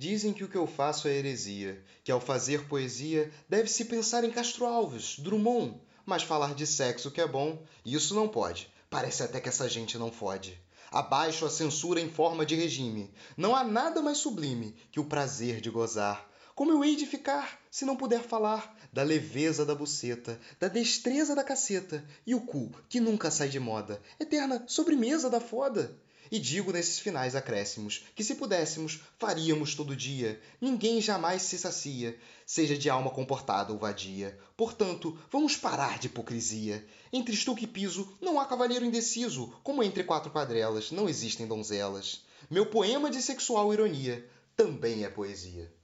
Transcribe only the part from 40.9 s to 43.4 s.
não existem donzelas. Meu poema de